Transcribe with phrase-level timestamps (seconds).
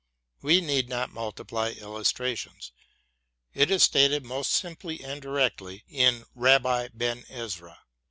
[0.41, 2.71] We need not multiply illustrations.
[3.53, 7.77] It is stated most simply and directly in" Rabbi Ben Ezra."